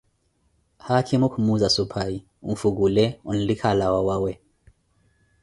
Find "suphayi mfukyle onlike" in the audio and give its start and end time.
1.75-3.65